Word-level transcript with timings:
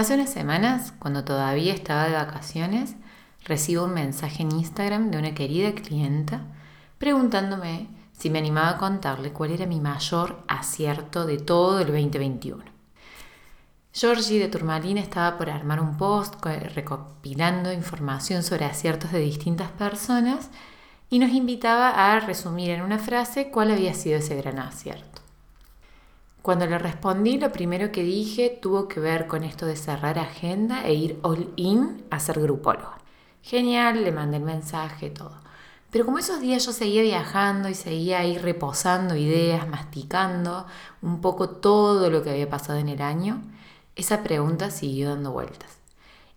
Hace 0.00 0.14
unas 0.14 0.30
semanas, 0.30 0.94
cuando 0.98 1.24
todavía 1.24 1.74
estaba 1.74 2.06
de 2.06 2.14
vacaciones, 2.14 2.96
recibo 3.44 3.84
un 3.84 3.92
mensaje 3.92 4.42
en 4.42 4.50
Instagram 4.50 5.10
de 5.10 5.18
una 5.18 5.34
querida 5.34 5.72
clienta 5.74 6.40
preguntándome 6.96 7.86
si 8.12 8.30
me 8.30 8.38
animaba 8.38 8.70
a 8.70 8.78
contarle 8.78 9.30
cuál 9.34 9.50
era 9.50 9.66
mi 9.66 9.78
mayor 9.78 10.42
acierto 10.48 11.26
de 11.26 11.36
todo 11.36 11.80
el 11.80 11.88
2021. 11.88 12.64
Georgie 13.92 14.38
de 14.38 14.48
Turmalín 14.48 14.96
estaba 14.96 15.36
por 15.36 15.50
armar 15.50 15.82
un 15.82 15.98
post 15.98 16.42
recopilando 16.46 17.70
información 17.70 18.42
sobre 18.42 18.64
aciertos 18.64 19.12
de 19.12 19.18
distintas 19.18 19.70
personas 19.70 20.48
y 21.10 21.18
nos 21.18 21.28
invitaba 21.28 21.90
a 22.14 22.20
resumir 22.20 22.70
en 22.70 22.80
una 22.80 22.98
frase 22.98 23.50
cuál 23.50 23.70
había 23.70 23.92
sido 23.92 24.20
ese 24.20 24.34
gran 24.36 24.60
acierto. 24.60 25.09
Cuando 26.50 26.66
le 26.66 26.78
respondí, 26.78 27.38
lo 27.38 27.52
primero 27.52 27.92
que 27.92 28.02
dije 28.02 28.58
tuvo 28.60 28.88
que 28.88 28.98
ver 28.98 29.28
con 29.28 29.44
esto 29.44 29.66
de 29.66 29.76
cerrar 29.76 30.18
agenda 30.18 30.82
e 30.82 30.94
ir 30.94 31.20
all 31.22 31.52
in 31.54 32.02
a 32.10 32.18
ser 32.18 32.40
grupólogo. 32.40 32.90
Genial, 33.40 34.02
le 34.02 34.10
mandé 34.10 34.38
el 34.38 34.42
mensaje, 34.42 35.10
todo. 35.10 35.36
Pero 35.92 36.04
como 36.04 36.18
esos 36.18 36.40
días 36.40 36.66
yo 36.66 36.72
seguía 36.72 37.02
viajando 37.02 37.68
y 37.68 37.74
seguía 37.74 38.18
ahí 38.18 38.36
reposando 38.36 39.14
ideas, 39.14 39.68
masticando 39.68 40.66
un 41.02 41.20
poco 41.20 41.50
todo 41.50 42.10
lo 42.10 42.24
que 42.24 42.30
había 42.30 42.50
pasado 42.50 42.80
en 42.80 42.88
el 42.88 43.00
año, 43.00 43.44
esa 43.94 44.24
pregunta 44.24 44.72
siguió 44.72 45.10
dando 45.10 45.30
vueltas. 45.30 45.78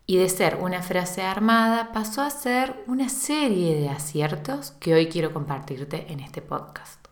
Y 0.06 0.18
de 0.18 0.30
ser 0.30 0.60
una 0.62 0.84
frase 0.84 1.24
armada 1.24 1.92
pasó 1.92 2.22
a 2.22 2.30
ser 2.30 2.84
una 2.86 3.10
serie 3.10 3.74
de 3.80 3.90
aciertos 3.90 4.74
que 4.80 4.94
hoy 4.94 5.08
quiero 5.08 5.34
compartirte 5.34 6.06
en 6.14 6.20
este 6.20 6.44
podcast. 6.44 7.04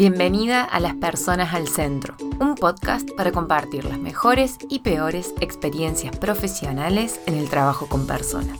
Bienvenida 0.00 0.64
a 0.64 0.80
Las 0.80 0.94
Personas 0.94 1.52
al 1.52 1.68
Centro, 1.68 2.14
un 2.40 2.54
podcast 2.54 3.10
para 3.18 3.32
compartir 3.32 3.84
las 3.84 3.98
mejores 3.98 4.56
y 4.70 4.78
peores 4.78 5.34
experiencias 5.42 6.16
profesionales 6.16 7.20
en 7.26 7.34
el 7.34 7.50
trabajo 7.50 7.86
con 7.86 8.06
personas. 8.06 8.58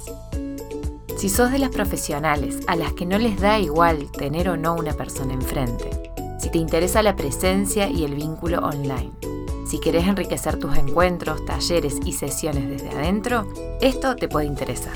Si 1.16 1.30
sos 1.30 1.50
de 1.50 1.58
las 1.58 1.70
profesionales 1.70 2.60
a 2.66 2.77
las 2.77 2.92
que 2.92 3.06
no 3.06 3.16
les 3.16 3.41
da 3.41 3.58
igual 3.58 4.10
tener 4.12 4.50
o 4.50 4.58
no 4.58 4.74
una 4.74 4.92
persona 4.92 5.32
enfrente, 5.32 6.12
si 6.38 6.50
te 6.50 6.58
interesa 6.58 7.02
la 7.02 7.16
presencia 7.16 7.88
y 7.88 8.04
el 8.04 8.16
vínculo 8.16 8.58
online, 8.58 9.12
si 9.66 9.80
querés 9.80 10.08
enriquecer 10.08 10.58
tus 10.58 10.77
encuentros, 10.77 11.42
talleres 11.47 12.00
y 12.04 12.12
sesiones 12.12 12.69
desde 12.69 12.91
adentro, 12.91 13.50
esto 13.80 14.14
te 14.14 14.28
puede 14.28 14.44
interesar. 14.44 14.92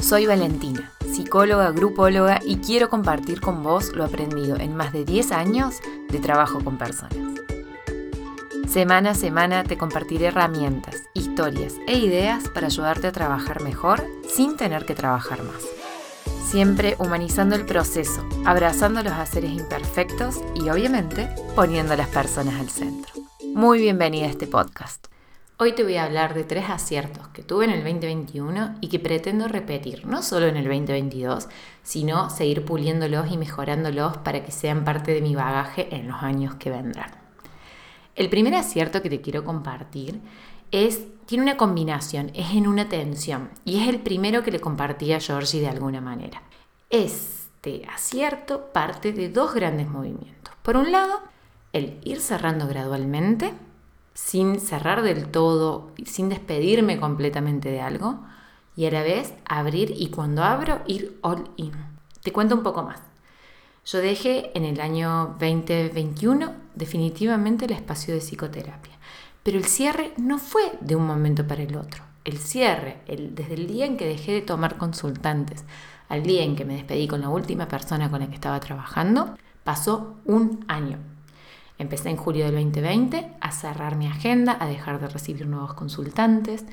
Soy 0.00 0.24
Valentina 0.24 0.95
psicóloga, 1.16 1.70
grupóloga 1.70 2.40
y 2.44 2.58
quiero 2.58 2.90
compartir 2.90 3.40
con 3.40 3.62
vos 3.62 3.92
lo 3.94 4.04
aprendido 4.04 4.56
en 4.56 4.76
más 4.76 4.92
de 4.92 5.04
10 5.04 5.32
años 5.32 5.76
de 6.10 6.18
trabajo 6.18 6.62
con 6.62 6.76
personas. 6.76 7.16
Semana 8.68 9.10
a 9.10 9.14
semana 9.14 9.64
te 9.64 9.78
compartiré 9.78 10.26
herramientas, 10.26 11.04
historias 11.14 11.76
e 11.86 11.96
ideas 11.96 12.50
para 12.50 12.66
ayudarte 12.66 13.06
a 13.06 13.12
trabajar 13.12 13.62
mejor 13.62 14.04
sin 14.28 14.58
tener 14.58 14.84
que 14.84 14.94
trabajar 14.94 15.42
más. 15.42 15.64
Siempre 16.44 16.96
humanizando 16.98 17.56
el 17.56 17.64
proceso, 17.64 18.28
abrazando 18.44 19.02
los 19.02 19.14
haceres 19.14 19.52
imperfectos 19.52 20.42
y 20.54 20.68
obviamente 20.68 21.30
poniendo 21.54 21.94
a 21.94 21.96
las 21.96 22.08
personas 22.08 22.60
al 22.60 22.68
centro. 22.68 23.14
Muy 23.54 23.80
bienvenida 23.80 24.26
a 24.26 24.30
este 24.30 24.46
podcast. 24.46 25.06
Hoy 25.58 25.72
te 25.72 25.84
voy 25.84 25.96
a 25.96 26.04
hablar 26.04 26.34
de 26.34 26.44
tres 26.44 26.68
aciertos 26.68 27.28
que 27.28 27.42
tuve 27.42 27.64
en 27.64 27.70
el 27.70 27.82
2021 27.82 28.74
y 28.82 28.88
que 28.88 28.98
pretendo 28.98 29.48
repetir, 29.48 30.06
no 30.06 30.22
solo 30.22 30.48
en 30.48 30.58
el 30.58 30.64
2022, 30.64 31.48
sino 31.82 32.28
seguir 32.28 32.66
puliéndolos 32.66 33.32
y 33.32 33.38
mejorándolos 33.38 34.18
para 34.18 34.44
que 34.44 34.52
sean 34.52 34.84
parte 34.84 35.14
de 35.14 35.22
mi 35.22 35.34
bagaje 35.34 35.88
en 35.96 36.08
los 36.08 36.22
años 36.22 36.56
que 36.56 36.68
vendrán. 36.68 37.10
El 38.16 38.28
primer 38.28 38.54
acierto 38.54 39.00
que 39.00 39.08
te 39.08 39.22
quiero 39.22 39.44
compartir 39.44 40.20
es, 40.72 41.04
tiene 41.24 41.44
una 41.44 41.56
combinación, 41.56 42.32
es 42.34 42.50
en 42.50 42.66
una 42.66 42.90
tensión 42.90 43.48
y 43.64 43.80
es 43.80 43.88
el 43.88 44.00
primero 44.00 44.42
que 44.42 44.50
le 44.50 44.60
compartí 44.60 45.14
a 45.14 45.20
Georgie 45.20 45.62
de 45.62 45.68
alguna 45.68 46.02
manera. 46.02 46.42
Este 46.90 47.86
acierto 47.90 48.74
parte 48.74 49.14
de 49.14 49.30
dos 49.30 49.54
grandes 49.54 49.88
movimientos. 49.88 50.54
Por 50.62 50.76
un 50.76 50.92
lado, 50.92 51.22
el 51.72 51.98
ir 52.04 52.20
cerrando 52.20 52.68
gradualmente 52.68 53.54
sin 54.16 54.60
cerrar 54.60 55.02
del 55.02 55.28
todo, 55.28 55.92
sin 56.06 56.30
despedirme 56.30 56.98
completamente 56.98 57.70
de 57.70 57.82
algo, 57.82 58.18
y 58.74 58.86
a 58.86 58.90
la 58.90 59.02
vez 59.02 59.34
abrir 59.44 59.92
y 59.94 60.08
cuando 60.08 60.42
abro 60.42 60.80
ir 60.86 61.18
all 61.20 61.50
in. 61.56 61.72
Te 62.22 62.32
cuento 62.32 62.54
un 62.54 62.62
poco 62.62 62.82
más. 62.82 62.98
Yo 63.84 63.98
dejé 63.98 64.56
en 64.56 64.64
el 64.64 64.80
año 64.80 65.36
2021 65.38 66.50
definitivamente 66.74 67.66
el 67.66 67.72
espacio 67.72 68.14
de 68.14 68.20
psicoterapia, 68.20 68.94
pero 69.42 69.58
el 69.58 69.66
cierre 69.66 70.12
no 70.16 70.38
fue 70.38 70.72
de 70.80 70.96
un 70.96 71.06
momento 71.06 71.46
para 71.46 71.62
el 71.62 71.76
otro. 71.76 72.02
El 72.24 72.38
cierre, 72.38 73.02
desde 73.06 73.54
el 73.54 73.66
día 73.66 73.84
en 73.84 73.98
que 73.98 74.08
dejé 74.08 74.32
de 74.32 74.40
tomar 74.40 74.78
consultantes 74.78 75.64
al 76.08 76.22
día 76.22 76.42
en 76.42 76.56
que 76.56 76.64
me 76.64 76.74
despedí 76.74 77.06
con 77.06 77.20
la 77.20 77.28
última 77.28 77.68
persona 77.68 78.10
con 78.10 78.20
la 78.20 78.28
que 78.28 78.34
estaba 78.34 78.60
trabajando, 78.60 79.36
pasó 79.62 80.16
un 80.24 80.64
año. 80.68 80.98
Empecé 81.78 82.08
en 82.08 82.16
julio 82.16 82.46
del 82.46 82.54
2020 82.54 83.28
a 83.40 83.52
cerrar 83.52 83.96
mi 83.96 84.06
agenda, 84.06 84.56
a 84.58 84.66
dejar 84.66 85.00
de 85.00 85.08
recibir 85.08 85.46
nuevos 85.46 85.74
consultantes. 85.74 86.64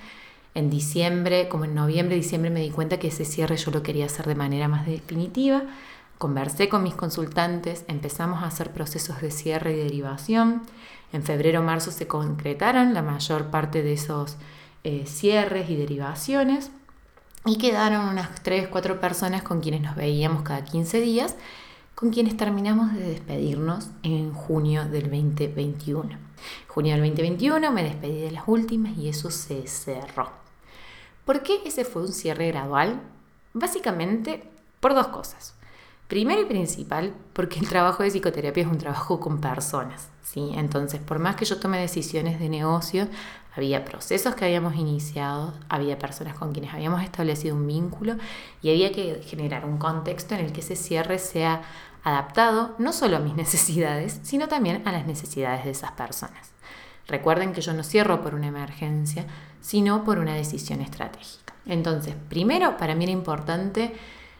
En 0.55 0.69
diciembre, 0.69 1.49
como 1.49 1.65
en 1.65 1.75
noviembre, 1.75 2.15
diciembre 2.15 2.51
me 2.51 2.61
di 2.61 2.69
cuenta 2.69 2.99
que 2.99 3.07
ese 3.07 3.25
cierre 3.25 3.57
yo 3.57 3.71
lo 3.71 3.83
quería 3.83 4.05
hacer 4.05 4.27
de 4.27 4.35
manera 4.35 4.67
más 4.67 4.85
definitiva. 4.85 5.63
Conversé 6.17 6.69
con 6.69 6.83
mis 6.83 6.93
consultantes, 6.93 7.83
empezamos 7.87 8.43
a 8.43 8.47
hacer 8.47 8.71
procesos 8.71 9.19
de 9.19 9.31
cierre 9.31 9.73
y 9.73 9.77
derivación. 9.77 10.61
En 11.11 11.23
febrero 11.23 11.61
marzo 11.61 11.91
se 11.91 12.07
concretaron 12.07 12.93
la 12.93 13.01
mayor 13.01 13.47
parte 13.47 13.83
de 13.83 13.93
esos 13.93 14.37
eh, 14.85 15.05
cierres 15.05 15.69
y 15.69 15.75
derivaciones 15.75 16.71
y 17.45 17.57
quedaron 17.57 18.07
unas 18.07 18.41
3, 18.41 18.69
4 18.69 19.01
personas 19.01 19.43
con 19.43 19.59
quienes 19.59 19.81
nos 19.81 19.95
veíamos 19.95 20.43
cada 20.43 20.63
15 20.63 21.01
días 21.01 21.35
con 21.95 22.09
quienes 22.09 22.35
terminamos 22.37 22.93
de 22.93 23.01
despedirnos 23.01 23.89
en 24.01 24.33
junio 24.33 24.85
del 24.85 25.03
2021. 25.03 26.09
Junio 26.67 26.93
del 26.93 27.01
2021 27.01 27.71
me 27.71 27.83
despedí 27.83 28.21
de 28.21 28.31
las 28.31 28.43
últimas 28.47 28.97
y 28.97 29.09
eso 29.09 29.29
se 29.29 29.67
cerró. 29.67 30.31
¿Por 31.25 31.43
qué 31.43 31.61
ese 31.65 31.85
fue 31.85 32.01
un 32.01 32.11
cierre 32.11 32.47
gradual? 32.47 33.01
Básicamente 33.53 34.43
por 34.79 34.93
dos 34.93 35.07
cosas. 35.07 35.55
Primero 36.07 36.41
y 36.41 36.45
principal, 36.45 37.13
porque 37.31 37.59
el 37.59 37.69
trabajo 37.69 38.03
de 38.03 38.09
psicoterapia 38.09 38.63
es 38.63 38.69
un 38.69 38.77
trabajo 38.77 39.19
con 39.19 39.39
personas, 39.39 40.09
¿sí? 40.21 40.51
Entonces, 40.55 40.99
por 40.99 41.17
más 41.19 41.35
que 41.35 41.45
yo 41.45 41.59
tome 41.59 41.79
decisiones 41.79 42.39
de 42.39 42.49
negocio, 42.49 43.07
había 43.55 43.85
procesos 43.85 44.35
que 44.35 44.45
habíamos 44.45 44.75
iniciado, 44.75 45.53
había 45.69 45.99
personas 45.99 46.35
con 46.35 46.51
quienes 46.51 46.73
habíamos 46.73 47.03
establecido 47.03 47.55
un 47.55 47.67
vínculo 47.67 48.15
y 48.61 48.71
había 48.71 48.91
que 48.91 49.21
generar 49.25 49.65
un 49.65 49.77
contexto 49.77 50.33
en 50.33 50.41
el 50.45 50.51
que 50.51 50.61
ese 50.61 50.75
cierre 50.75 51.19
sea 51.19 51.61
adaptado 52.03 52.75
no 52.79 52.93
solo 52.93 53.17
a 53.17 53.19
mis 53.19 53.35
necesidades, 53.43 54.19
sino 54.23 54.47
también 54.47 54.81
a 54.87 54.91
las 54.91 55.05
necesidades 55.05 55.65
de 55.65 55.71
esas 55.71 55.91
personas. 55.91 56.51
Recuerden 57.07 57.53
que 57.53 57.61
yo 57.61 57.73
no 57.73 57.83
cierro 57.83 58.21
por 58.21 58.33
una 58.33 58.47
emergencia, 58.47 59.25
sino 59.61 60.03
por 60.03 60.19
una 60.19 60.35
decisión 60.35 60.81
estratégica. 60.81 61.53
Entonces, 61.65 62.15
primero, 62.29 62.77
para 62.77 62.95
mí 62.95 63.03
era 63.03 63.13
importante 63.13 63.93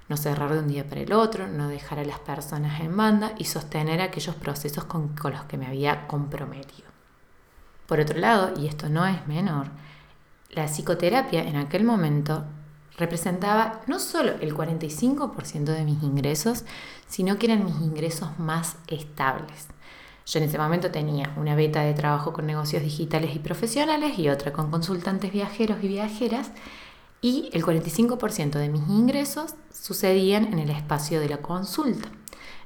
no 0.10 0.18
cerrar 0.18 0.54
de 0.54 0.60
un 0.60 0.68
día 0.68 0.88
para 0.88 1.02
el 1.02 1.14
otro, 1.14 1.48
no 1.48 1.68
dejar 1.68 2.00
a 2.00 2.06
las 2.06 2.20
personas 2.20 2.82
en 2.82 2.96
banda 2.96 3.34
y 3.38 3.46
sostener 3.46 4.02
aquellos 4.02 4.36
procesos 4.36 4.86
con, 4.86 5.10
con 5.10 5.34
los 5.34 5.44
que 5.44 5.58
me 5.58 5.68
había 5.68 6.08
comprometido. 6.08 6.93
Por 7.94 8.00
otro 8.00 8.18
lado, 8.18 8.60
y 8.60 8.66
esto 8.66 8.90
no 8.90 9.06
es 9.06 9.28
menor, 9.28 9.68
la 10.50 10.66
psicoterapia 10.66 11.44
en 11.44 11.56
aquel 11.58 11.84
momento 11.84 12.44
representaba 12.98 13.82
no 13.86 14.00
solo 14.00 14.32
el 14.42 14.56
45% 14.56 15.66
de 15.66 15.86
mis 15.86 16.02
ingresos, 16.02 16.64
sino 17.08 17.38
que 17.38 17.46
eran 17.46 17.64
mis 17.64 17.76
ingresos 17.76 18.40
más 18.40 18.78
estables. 18.88 19.68
Yo 20.26 20.40
en 20.40 20.46
ese 20.46 20.58
momento 20.58 20.90
tenía 20.90 21.32
una 21.38 21.54
beta 21.54 21.82
de 21.82 21.94
trabajo 21.94 22.34
con 22.34 22.48
negocios 22.48 22.82
digitales 22.82 23.36
y 23.36 23.38
profesionales 23.38 24.18
y 24.18 24.28
otra 24.30 24.54
con 24.54 24.72
consultantes 24.72 25.32
viajeros 25.32 25.78
y 25.84 25.88
viajeras 25.88 26.50
y 27.22 27.52
el 27.54 27.64
45% 27.64 28.54
de 28.54 28.70
mis 28.70 28.90
ingresos 28.90 29.54
sucedían 29.72 30.46
en 30.46 30.58
el 30.58 30.72
espacio 30.72 31.20
de 31.20 31.30
la 31.30 31.44
consulta. 31.44 32.10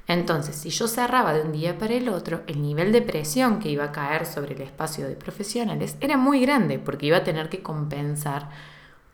Entonces, 0.08 0.56
si 0.56 0.70
yo 0.70 0.88
cerraba 0.88 1.34
de 1.34 1.42
un 1.42 1.52
día 1.52 1.76
para 1.76 1.92
el 1.92 2.08
otro, 2.08 2.42
el 2.46 2.62
nivel 2.62 2.92
de 2.92 3.02
presión 3.02 3.58
que 3.58 3.68
iba 3.68 3.84
a 3.84 3.92
caer 3.92 4.24
sobre 4.24 4.54
el 4.54 4.62
espacio 4.62 5.06
de 5.06 5.14
profesionales 5.14 5.96
era 6.00 6.16
muy 6.16 6.40
grande 6.40 6.78
porque 6.78 7.06
iba 7.06 7.18
a 7.18 7.24
tener 7.24 7.50
que 7.50 7.62
compensar 7.62 8.48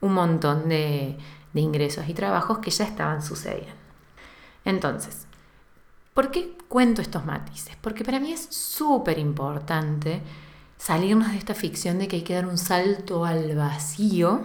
un 0.00 0.14
montón 0.14 0.68
de, 0.68 1.18
ingresos 1.52 2.08
y 2.08 2.14
trabajos 2.14 2.58
que 2.58 2.70
ya 2.70 2.84
estaban 2.84 3.22
sucediendo. 3.22 3.74
Entonces, 4.64 5.26
¿por 6.14 6.30
qué 6.30 6.56
cuento 6.68 7.02
estos 7.02 7.24
matices? 7.24 7.76
Porque 7.80 8.04
para 8.04 8.20
mí 8.20 8.32
es 8.32 8.46
súper 8.50 9.18
importante 9.18 10.22
salirnos 10.78 11.32
de 11.32 11.38
esta 11.38 11.54
ficción 11.54 11.98
de 11.98 12.06
que 12.06 12.16
hay 12.16 12.22
que 12.22 12.34
dar 12.34 12.46
un 12.46 12.58
salto 12.58 13.24
al 13.24 13.56
vacío, 13.56 14.42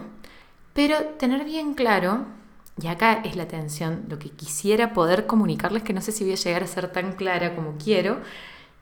pero 0.72 0.98
tener 1.18 1.44
bien 1.44 1.74
claro 1.74 2.26
Y 2.80 2.86
acá 2.86 3.20
es 3.24 3.36
la 3.36 3.42
atención, 3.42 4.04
lo 4.08 4.18
que 4.18 4.30
quisiera 4.30 4.92
poder 4.92 5.26
comunicarles, 5.26 5.82
que 5.82 5.92
no 5.92 6.00
sé 6.00 6.12
si 6.12 6.24
voy 6.24 6.32
a 6.32 6.36
llegar 6.36 6.62
a 6.62 6.66
ser 6.66 6.90
tan 6.92 7.12
clara 7.12 7.54
como 7.54 7.76
quiero, 7.76 8.20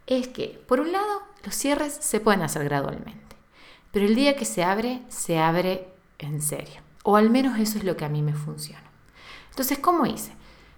es 0.07 0.29
que, 0.29 0.63
por 0.69 0.81
un 0.81 0.93
lado, 0.93 1.23
los 1.45 1.55
cierres 1.55 1.99
se 2.01 2.21
pueden 2.21 2.43
hacer 2.43 2.65
gradualmente, 2.65 3.37
pero 3.91 4.07
el 4.07 4.15
día 4.15 4.37
que 4.37 4.45
se 4.45 4.63
abre, 4.63 5.03
se 5.09 5.39
abre 5.39 5.89
en 6.19 6.41
serio. 6.43 6.81
O 7.03 7.17
al 7.17 7.31
menos 7.31 7.59
eso 7.59 7.79
es 7.79 7.85
lo 7.85 7.97
que 7.97 8.05
a 8.05 8.09
mí 8.09 8.23
me 8.23 8.35
funciona. 8.35 8.85
Entonces, 9.51 9.79
¿cómo 9.79 10.07
hice? 10.07 10.33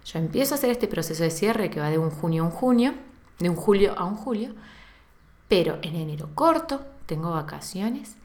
Yo 0.05 0.19
empiezo 0.19 0.55
a 0.55 0.59
hacer 0.59 0.71
este 0.71 0.89
proceso 0.89 1.23
de 1.23 1.31
cierre 1.31 1.71
que 1.71 1.81
va 1.81 1.91
de 1.91 1.99
un 1.99 2.11
junio 2.11 2.43
a 2.43 2.47
un 2.47 2.53
junio, 2.53 2.95
de 3.39 3.51
un 3.51 3.57
julio 3.57 3.95
a 3.99 4.05
un 4.05 4.17
julio, 4.17 4.55
pero 5.49 5.79
en 5.83 5.97
enero 5.97 6.31
corto, 6.35 6.81
tengo 7.07 7.31
vacaciones 7.33 8.17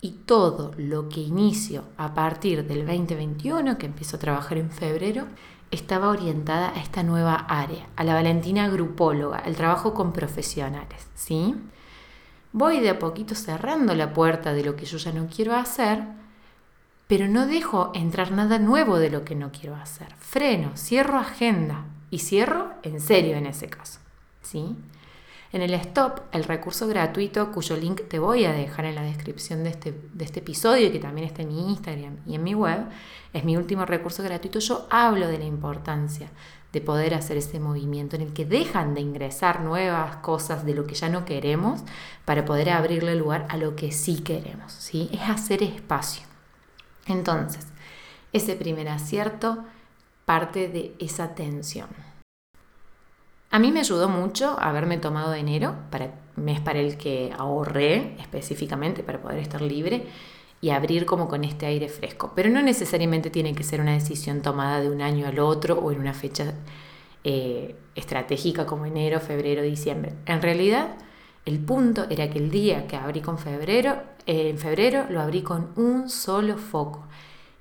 y 0.00 0.12
todo 0.12 0.72
lo 0.76 1.08
que 1.08 1.20
inicio 1.20 1.84
a 1.96 2.14
partir 2.14 2.66
del 2.66 2.86
2021, 2.86 3.76
que 3.78 3.86
empiezo 3.86 4.16
a 4.16 4.20
trabajar 4.20 4.58
en 4.58 4.70
febrero, 4.70 5.26
estaba 5.70 6.08
orientada 6.08 6.70
a 6.70 6.80
esta 6.80 7.02
nueva 7.02 7.34
área, 7.34 7.86
a 7.96 8.04
la 8.04 8.14
Valentina 8.14 8.68
grupóloga, 8.68 9.38
al 9.38 9.56
trabajo 9.56 9.94
con 9.94 10.12
profesionales, 10.12 11.06
¿sí? 11.14 11.54
Voy 12.52 12.80
de 12.80 12.90
a 12.90 12.98
poquito 12.98 13.34
cerrando 13.34 13.94
la 13.94 14.12
puerta 14.12 14.52
de 14.52 14.64
lo 14.64 14.74
que 14.74 14.86
yo 14.86 14.98
ya 14.98 15.12
no 15.12 15.28
quiero 15.28 15.54
hacer, 15.54 16.02
pero 17.06 17.28
no 17.28 17.46
dejo 17.46 17.92
entrar 17.94 18.32
nada 18.32 18.58
nuevo 18.58 18.98
de 18.98 19.10
lo 19.10 19.24
que 19.24 19.36
no 19.36 19.52
quiero 19.52 19.76
hacer. 19.76 20.14
Freno, 20.18 20.76
cierro 20.76 21.18
agenda 21.18 21.84
y 22.10 22.20
cierro 22.20 22.72
en 22.82 23.00
serio 23.00 23.36
en 23.36 23.46
ese 23.46 23.68
caso, 23.68 24.00
¿sí? 24.42 24.76
En 25.52 25.62
el 25.62 25.74
stop, 25.74 26.20
el 26.30 26.44
recurso 26.44 26.86
gratuito 26.86 27.50
cuyo 27.50 27.76
link 27.76 28.02
te 28.08 28.20
voy 28.20 28.44
a 28.44 28.52
dejar 28.52 28.84
en 28.84 28.94
la 28.94 29.02
descripción 29.02 29.64
de 29.64 29.70
este, 29.70 29.92
de 30.12 30.24
este 30.24 30.38
episodio 30.40 30.86
y 30.86 30.92
que 30.92 31.00
también 31.00 31.26
está 31.26 31.42
en 31.42 31.48
mi 31.48 31.70
Instagram 31.70 32.18
y 32.24 32.36
en 32.36 32.44
mi 32.44 32.54
web, 32.54 32.86
es 33.32 33.44
mi 33.44 33.56
último 33.56 33.84
recurso 33.84 34.22
gratuito, 34.22 34.60
yo 34.60 34.86
hablo 34.90 35.26
de 35.26 35.38
la 35.38 35.44
importancia 35.44 36.30
de 36.72 36.80
poder 36.80 37.14
hacer 37.14 37.36
ese 37.36 37.58
movimiento 37.58 38.14
en 38.14 38.22
el 38.22 38.32
que 38.32 38.44
dejan 38.44 38.94
de 38.94 39.00
ingresar 39.00 39.60
nuevas 39.62 40.16
cosas 40.16 40.64
de 40.64 40.74
lo 40.74 40.86
que 40.86 40.94
ya 40.94 41.08
no 41.08 41.24
queremos 41.24 41.82
para 42.24 42.44
poder 42.44 42.70
abrirle 42.70 43.16
lugar 43.16 43.46
a 43.48 43.56
lo 43.56 43.74
que 43.74 43.90
sí 43.90 44.20
queremos, 44.20 44.72
¿sí? 44.72 45.10
Es 45.12 45.28
hacer 45.28 45.64
espacio. 45.64 46.22
Entonces, 47.06 47.66
ese 48.32 48.54
primer 48.54 48.88
acierto 48.88 49.64
parte 50.24 50.68
de 50.68 50.94
esa 51.00 51.34
tensión. 51.34 51.88
A 53.52 53.58
mí 53.58 53.72
me 53.72 53.80
ayudó 53.80 54.08
mucho 54.08 54.56
haberme 54.60 54.98
tomado 54.98 55.34
enero, 55.34 55.74
para, 55.90 56.14
mes 56.36 56.60
para 56.60 56.78
el 56.78 56.96
que 56.96 57.32
ahorré 57.36 58.14
específicamente 58.20 59.02
para 59.02 59.20
poder 59.20 59.38
estar 59.40 59.60
libre 59.60 60.06
y 60.60 60.70
abrir 60.70 61.04
como 61.04 61.26
con 61.26 61.42
este 61.42 61.66
aire 61.66 61.88
fresco. 61.88 62.32
Pero 62.36 62.48
no 62.48 62.62
necesariamente 62.62 63.28
tiene 63.28 63.54
que 63.54 63.64
ser 63.64 63.80
una 63.80 63.94
decisión 63.94 64.40
tomada 64.40 64.80
de 64.80 64.88
un 64.88 65.02
año 65.02 65.26
al 65.26 65.40
otro 65.40 65.80
o 65.80 65.90
en 65.90 65.98
una 65.98 66.14
fecha 66.14 66.54
eh, 67.24 67.74
estratégica 67.96 68.66
como 68.66 68.86
enero, 68.86 69.18
febrero, 69.18 69.62
diciembre. 69.62 70.12
En 70.26 70.42
realidad, 70.42 70.96
el 71.44 71.58
punto 71.58 72.06
era 72.08 72.30
que 72.30 72.38
el 72.38 72.52
día 72.52 72.86
que 72.86 72.94
abrí 72.94 73.20
con 73.20 73.36
febrero, 73.36 74.00
en 74.26 74.58
febrero 74.58 75.06
lo 75.10 75.20
abrí 75.20 75.42
con 75.42 75.70
un 75.74 76.08
solo 76.08 76.56
foco. 76.56 77.08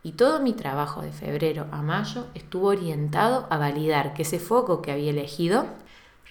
Y 0.10 0.14
todo 0.14 0.40
mi 0.40 0.54
trabajo 0.54 1.04
de 1.04 1.12
febrero 1.12 1.68
a 1.72 1.84
mayo 1.84 2.26
estuvo 2.34 2.70
orientado 2.70 3.46
a 3.52 3.60
validar 3.60 4.16
que 4.16 4.24
ese 4.24 4.40
foco 4.40 4.82
que 4.82 4.92
había 4.92 5.12
elegido 5.12 5.68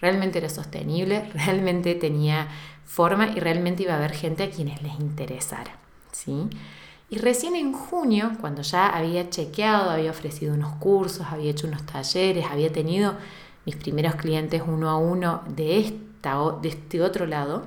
realmente 0.01 0.39
era 0.39 0.49
sostenible, 0.49 1.31
realmente 1.33 1.95
tenía 1.95 2.49
forma 2.85 3.29
y 3.29 3.39
realmente 3.39 3.85
iba 3.85 3.93
a 3.93 3.99
haber 3.99 4.15
gente 4.15 4.43
a 4.43 4.51
quienes 4.51 4.83
les 4.83 4.99
interesara. 4.99 5.77
¿sí? 6.11 6.49
Y 7.09 7.19
recién 7.19 7.55
en 7.55 7.73
junio, 7.73 8.33
cuando 8.41 8.63
ya 8.63 8.89
había 8.89 9.31
chequeado, 9.31 9.91
había 9.91 10.11
ofrecido 10.11 10.55
unos 10.55 10.75
cursos, 10.79 11.29
había 11.31 11.53
hecho 11.53 11.69
unos 11.69 11.87
talleres, 11.87 12.47
había 12.51 12.73
tenido 12.73 13.15
mis 13.65 13.77
primeros 13.77 14.17
clientes 14.17 14.61
uno 14.67 14.91
a 14.91 14.99
uno 14.99 15.45
de, 15.55 15.79
esta, 15.79 16.37
de 16.61 16.71
este 16.71 17.01
otro 17.01 17.27
lado, 17.27 17.63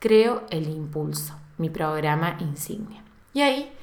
creo 0.00 0.42
el 0.50 0.68
impulso, 0.68 1.36
mi 1.56 1.70
programa 1.70 2.36
insignia. 2.40 3.04
Y 3.32 3.42
ahí 3.42 3.75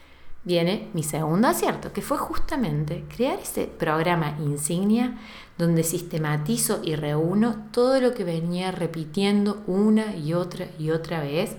viene 0.43 0.89
mi 0.93 1.03
segundo 1.03 1.47
acierto, 1.47 1.93
que 1.93 2.01
fue 2.01 2.17
justamente 2.17 3.05
crear 3.15 3.39
ese 3.39 3.65
programa 3.65 4.37
insignia 4.39 5.17
donde 5.57 5.83
sistematizo 5.83 6.81
y 6.83 6.95
reúno 6.95 7.67
todo 7.71 8.01
lo 8.01 8.13
que 8.13 8.23
venía 8.23 8.71
repitiendo 8.71 9.63
una 9.67 10.15
y 10.15 10.33
otra 10.33 10.67
y 10.77 10.89
otra 10.89 11.21
vez 11.21 11.55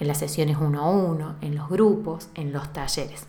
en 0.00 0.08
las 0.08 0.18
sesiones 0.18 0.56
uno 0.60 0.82
a 0.82 0.90
uno, 0.90 1.36
en 1.40 1.54
los 1.54 1.68
grupos, 1.68 2.28
en 2.34 2.52
los 2.52 2.72
talleres. 2.72 3.26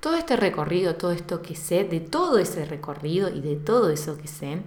Todo 0.00 0.16
este 0.16 0.36
recorrido, 0.36 0.96
todo 0.96 1.12
esto 1.12 1.42
que 1.42 1.54
sé, 1.54 1.84
de 1.84 2.00
todo 2.00 2.38
ese 2.38 2.64
recorrido 2.64 3.28
y 3.28 3.40
de 3.40 3.56
todo 3.56 3.90
eso 3.90 4.18
que 4.18 4.26
sé, 4.26 4.62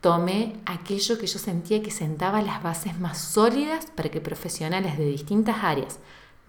tomé 0.00 0.60
aquello 0.66 1.18
que 1.18 1.26
yo 1.26 1.38
sentía 1.38 1.82
que 1.82 1.90
sentaba 1.90 2.40
las 2.40 2.62
bases 2.62 2.98
más 2.98 3.18
sólidas 3.18 3.86
para 3.94 4.10
que 4.10 4.20
profesionales 4.20 4.96
de 4.96 5.06
distintas 5.06 5.64
áreas, 5.64 5.98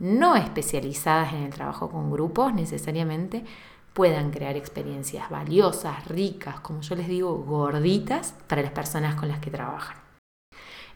no 0.01 0.35
especializadas 0.35 1.33
en 1.33 1.43
el 1.43 1.53
trabajo 1.53 1.91
con 1.91 2.11
grupos 2.11 2.55
necesariamente, 2.55 3.45
puedan 3.93 4.31
crear 4.31 4.57
experiencias 4.57 5.29
valiosas, 5.29 6.07
ricas, 6.07 6.59
como 6.61 6.81
yo 6.81 6.95
les 6.95 7.07
digo, 7.07 7.35
gorditas 7.35 8.33
para 8.47 8.63
las 8.63 8.71
personas 8.71 9.13
con 9.13 9.29
las 9.29 9.39
que 9.39 9.51
trabajan. 9.51 9.97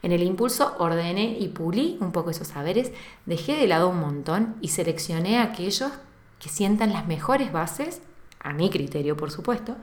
En 0.02 0.12
el 0.12 0.24
impulso 0.24 0.76
ordené 0.80 1.38
y 1.40 1.50
pulí 1.50 1.98
un 2.02 2.12
poco 2.12 2.32
esos 2.32 2.48
saberes, 2.48 2.92
dejé 3.28 3.56
de 3.56 3.68
lado 3.68 3.90
un 3.90 4.00
montón 4.00 4.56
y 4.60 4.70
seleccioné 4.70 5.40
aquellos 5.40 5.92
que 6.40 6.50
sientan 6.50 6.92
las 6.92 7.06
mejores 7.06 7.52
bases, 7.52 8.02
a 8.40 8.54
mi 8.54 8.72
criterio 8.72 9.16
por 9.16 9.30
supuesto, 9.30 9.76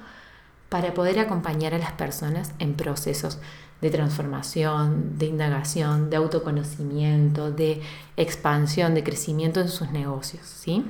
para 0.69 0.95
poder 0.95 1.21
acompañar 1.21 1.75
a 1.75 1.79
las 1.79 1.93
personas 1.93 2.55
en 2.59 2.75
procesos 2.75 3.39
de 3.83 3.91
transformación, 3.91 5.19
de 5.19 5.27
indagación, 5.27 6.09
de 6.09 6.17
autoconocimiento, 6.17 7.51
de 7.51 7.83
expansión, 8.17 8.95
de 8.95 9.03
crecimiento 9.03 9.61
en 9.61 9.69
sus 9.69 9.91
negocios, 9.91 10.47
¿sí? 10.47 10.87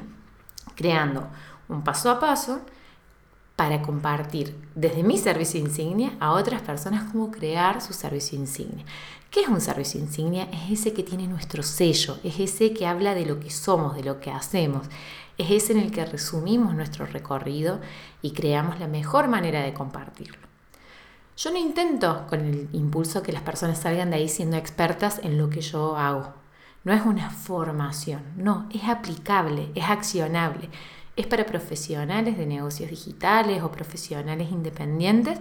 Creando 0.77 1.27
un 1.69 1.83
paso 1.83 2.11
a 2.11 2.21
paso 2.21 2.61
para 3.57 3.81
compartir 3.81 4.55
desde 4.75 5.03
mi 5.03 5.17
servicio 5.17 5.59
insignia 5.59 6.13
a 6.21 6.33
otras 6.33 6.61
personas 6.61 7.11
cómo 7.11 7.31
crear 7.31 7.81
su 7.81 7.95
servicio 7.95 8.39
insignia. 8.39 8.85
¿Qué 9.31 9.41
es 9.41 9.49
un 9.49 9.63
servicio 9.63 9.99
insignia? 9.99 10.49
Es 10.53 10.81
ese 10.81 10.93
que 10.93 11.03
tiene 11.03 11.27
nuestro 11.27 11.63
sello, 11.63 12.19
es 12.23 12.39
ese 12.39 12.75
que 12.75 12.87
habla 12.87 13.15
de 13.15 13.25
lo 13.25 13.41
que 13.41 13.49
somos, 13.49 13.97
de 13.97 14.05
lo 14.05 14.21
que 14.21 14.31
hacemos, 14.31 14.87
es 15.39 15.51
ese 15.51 15.73
en 15.73 15.79
el 15.79 15.91
que 15.91 16.05
resumimos 16.05 16.75
nuestro 16.75 17.07
recorrido 17.07 17.81
y 18.21 18.33
creamos 18.33 18.79
la 18.79 18.87
mejor 18.87 19.29
manera 19.29 19.63
de 19.63 19.73
compartirlo. 19.73 20.52
Yo 21.37 21.51
no 21.51 21.57
intento 21.57 22.27
con 22.29 22.41
el 22.41 22.69
impulso 22.73 23.23
que 23.23 23.33
las 23.33 23.43
personas 23.43 23.79
salgan 23.79 24.11
de 24.11 24.17
ahí 24.17 24.29
siendo 24.29 24.57
expertas 24.57 25.21
en 25.23 25.39
lo 25.39 25.49
que 25.49 25.63
yo 25.63 25.97
hago. 25.97 26.35
No 26.85 26.93
es 26.93 27.03
una 27.03 27.31
formación, 27.31 28.23
no, 28.37 28.69
es 28.73 28.85
aplicable, 28.85 29.71
es 29.75 29.85
accionable. 29.85 30.69
Es 31.17 31.27
para 31.27 31.47
profesionales 31.47 32.37
de 32.37 32.47
negocios 32.47 32.91
digitales 32.91 33.63
o 33.63 33.71
profesionales 33.71 34.51
independientes 34.51 35.39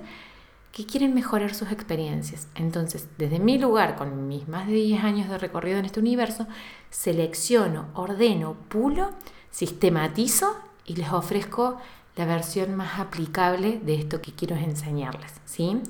que 0.72 0.86
quieren 0.86 1.14
mejorar 1.14 1.54
sus 1.54 1.72
experiencias. 1.72 2.48
Entonces, 2.56 3.08
desde 3.18 3.40
mi 3.40 3.58
lugar, 3.58 3.96
con 3.96 4.28
mis 4.28 4.48
más 4.48 4.68
de 4.68 4.74
10 4.74 5.04
años 5.04 5.30
de 5.30 5.38
recorrido 5.38 5.80
en 5.80 5.86
este 5.86 6.00
universo, 6.00 6.48
selecciono, 6.90 7.88
ordeno, 7.94 8.56
pulo, 8.70 9.12
sistematizo 9.50 10.56
y 10.86 10.96
les 10.96 11.12
ofrezco 11.12 11.78
la 12.16 12.26
versión 12.26 12.76
más 12.76 13.00
aplicable 13.00 13.80
de 13.84 13.96
esto 13.96 14.22
que 14.22 14.34
quiero 14.34 14.56
enseñarles. 14.56 15.34
¿sí? 15.46 15.82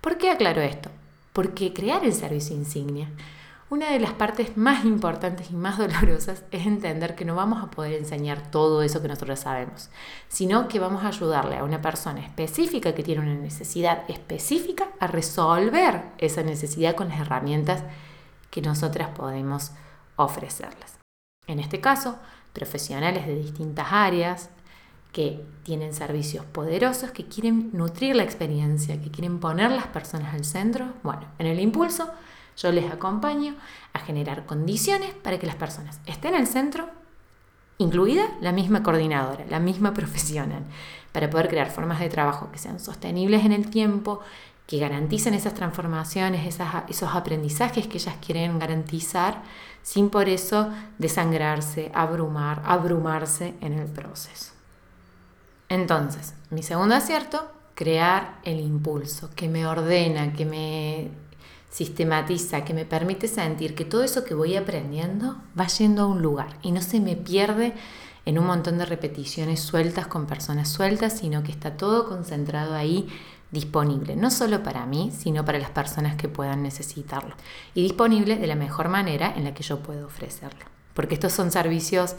¿Por 0.00 0.18
qué 0.18 0.30
aclaro 0.30 0.60
esto? 0.60 0.90
Porque 1.32 1.72
crear 1.72 2.04
el 2.04 2.12
servicio 2.12 2.56
insignia, 2.56 3.08
una 3.68 3.90
de 3.90 3.98
las 3.98 4.12
partes 4.12 4.56
más 4.56 4.84
importantes 4.84 5.50
y 5.50 5.54
más 5.54 5.76
dolorosas 5.78 6.44
es 6.52 6.66
entender 6.66 7.16
que 7.16 7.24
no 7.24 7.34
vamos 7.34 7.62
a 7.62 7.70
poder 7.70 7.94
enseñar 7.94 8.50
todo 8.50 8.82
eso 8.82 9.02
que 9.02 9.08
nosotros 9.08 9.40
sabemos, 9.40 9.90
sino 10.28 10.68
que 10.68 10.78
vamos 10.78 11.02
a 11.02 11.08
ayudarle 11.08 11.56
a 11.56 11.64
una 11.64 11.82
persona 11.82 12.20
específica 12.20 12.94
que 12.94 13.02
tiene 13.02 13.22
una 13.22 13.34
necesidad 13.34 14.08
específica 14.08 14.88
a 15.00 15.08
resolver 15.08 16.02
esa 16.18 16.42
necesidad 16.42 16.94
con 16.94 17.08
las 17.08 17.20
herramientas 17.20 17.82
que 18.50 18.62
nosotras 18.62 19.10
podemos 19.10 19.72
ofrecerles. 20.14 20.98
En 21.48 21.58
este 21.58 21.80
caso, 21.80 22.16
profesionales 22.52 23.26
de 23.26 23.34
distintas 23.34 23.88
áreas, 23.90 24.50
que 25.12 25.44
tienen 25.62 25.94
servicios 25.94 26.44
poderosos, 26.44 27.10
que 27.10 27.26
quieren 27.26 27.70
nutrir 27.72 28.14
la 28.16 28.22
experiencia, 28.22 29.00
que 29.00 29.10
quieren 29.10 29.40
poner 29.40 29.70
las 29.70 29.86
personas 29.86 30.34
al 30.34 30.44
centro. 30.44 30.92
Bueno, 31.02 31.22
en 31.38 31.46
el 31.46 31.60
impulso 31.60 32.10
yo 32.56 32.72
les 32.72 32.90
acompaño 32.90 33.54
a 33.92 33.98
generar 34.00 34.46
condiciones 34.46 35.12
para 35.14 35.38
que 35.38 35.46
las 35.46 35.56
personas 35.56 36.00
estén 36.06 36.34
al 36.34 36.46
centro, 36.46 36.88
incluida 37.78 38.24
la 38.40 38.52
misma 38.52 38.82
coordinadora, 38.82 39.44
la 39.48 39.60
misma 39.60 39.92
profesional, 39.92 40.64
para 41.12 41.28
poder 41.28 41.48
crear 41.48 41.70
formas 41.70 42.00
de 42.00 42.08
trabajo 42.08 42.50
que 42.50 42.58
sean 42.58 42.80
sostenibles 42.80 43.44
en 43.44 43.52
el 43.52 43.68
tiempo, 43.68 44.20
que 44.66 44.78
garanticen 44.78 45.34
esas 45.34 45.54
transformaciones, 45.54 46.46
esos 46.88 47.14
aprendizajes 47.14 47.86
que 47.86 47.98
ellas 47.98 48.16
quieren 48.24 48.58
garantizar, 48.58 49.42
sin 49.82 50.10
por 50.10 50.28
eso 50.28 50.70
desangrarse, 50.98 51.92
abrumar, 51.94 52.62
abrumarse 52.64 53.54
en 53.60 53.74
el 53.74 53.86
proceso. 53.86 54.55
Entonces, 55.68 56.34
mi 56.50 56.62
segundo 56.62 56.94
acierto, 56.94 57.50
crear 57.74 58.38
el 58.44 58.60
impulso, 58.60 59.30
que 59.34 59.48
me 59.48 59.66
ordena, 59.66 60.32
que 60.32 60.44
me 60.44 61.10
sistematiza, 61.70 62.64
que 62.64 62.72
me 62.72 62.84
permite 62.84 63.28
sentir 63.28 63.74
que 63.74 63.84
todo 63.84 64.02
eso 64.02 64.24
que 64.24 64.34
voy 64.34 64.56
aprendiendo 64.56 65.36
va 65.58 65.66
yendo 65.66 66.02
a 66.02 66.06
un 66.06 66.22
lugar 66.22 66.56
y 66.62 66.72
no 66.72 66.80
se 66.80 67.00
me 67.00 67.16
pierde 67.16 67.74
en 68.24 68.38
un 68.38 68.46
montón 68.46 68.78
de 68.78 68.86
repeticiones 68.86 69.60
sueltas 69.60 70.06
con 70.06 70.26
personas 70.26 70.68
sueltas, 70.70 71.18
sino 71.18 71.42
que 71.42 71.52
está 71.52 71.76
todo 71.76 72.08
concentrado 72.08 72.74
ahí 72.74 73.08
disponible, 73.50 74.16
no 74.16 74.30
solo 74.30 74.62
para 74.62 74.86
mí, 74.86 75.12
sino 75.16 75.44
para 75.44 75.58
las 75.58 75.70
personas 75.70 76.16
que 76.16 76.28
puedan 76.28 76.62
necesitarlo. 76.62 77.34
Y 77.74 77.82
disponible 77.82 78.36
de 78.36 78.46
la 78.46 78.56
mejor 78.56 78.88
manera 78.88 79.32
en 79.36 79.44
la 79.44 79.54
que 79.54 79.62
yo 79.62 79.80
puedo 79.80 80.06
ofrecerlo. 80.06 80.64
Porque 80.94 81.14
estos 81.14 81.32
son 81.32 81.52
servicios 81.52 82.16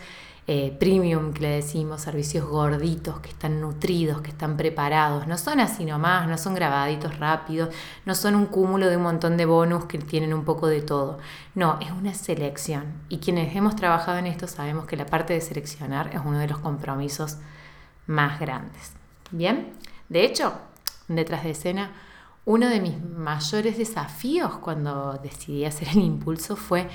eh, 0.50 0.76
premium 0.80 1.34
que 1.34 1.42
le 1.42 1.50
decimos, 1.50 2.02
servicios 2.02 2.48
gorditos, 2.48 3.20
que 3.20 3.30
están 3.30 3.60
nutridos, 3.60 4.22
que 4.22 4.30
están 4.30 4.56
preparados. 4.56 5.28
No 5.28 5.38
son 5.38 5.60
así 5.60 5.84
nomás, 5.84 6.26
no 6.30 6.38
son 6.38 6.56
grabaditos 6.56 7.20
rápidos, 7.20 7.76
no 8.06 8.16
son 8.16 8.36
un 8.36 8.46
cúmulo 8.46 8.88
de 8.88 8.96
un 8.96 9.04
montón 9.04 9.36
de 9.36 9.46
bonus 9.46 9.86
que 9.86 9.98
tienen 9.98 10.34
un 10.34 10.46
poco 10.46 10.68
de 10.68 10.82
todo. 10.82 11.20
No, 11.54 11.78
es 11.82 11.92
una 11.92 12.14
selección. 12.14 12.86
Y 13.10 13.18
quienes 13.18 13.54
hemos 13.58 13.76
trabajado 13.76 14.20
en 14.20 14.28
esto 14.28 14.48
sabemos 14.48 14.86
que 14.86 14.96
la 14.96 15.06
parte 15.06 15.34
de 15.34 15.42
seleccionar 15.42 16.16
es 16.16 16.22
uno 16.24 16.40
de 16.40 16.48
los 16.48 16.60
compromisos 16.60 17.38
más 18.06 18.40
grandes. 18.40 18.94
Bien, 19.32 19.74
de 20.08 20.24
hecho, 20.24 20.54
detrás 21.10 21.44
de 21.44 21.50
escena, 21.50 21.92
uno 22.46 22.70
de 22.70 22.80
mis 22.80 22.98
mayores 23.04 23.78
desafíos 23.78 24.60
cuando 24.60 25.20
decidí 25.22 25.66
hacer 25.66 25.90
el 25.90 26.00
impulso 26.00 26.56
fue 26.56 26.88